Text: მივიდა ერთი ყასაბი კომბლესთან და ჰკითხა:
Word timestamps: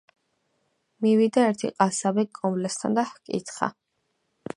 მივიდა 1.05 1.43
ერთი 1.49 1.69
ყასაბი 1.81 2.25
კომბლესთან 2.39 2.97
და 3.01 3.05
ჰკითხა: 3.11 3.69